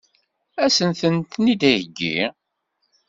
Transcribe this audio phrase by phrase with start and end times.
[0.63, 2.17] Ad sen-ten-id-iheggi?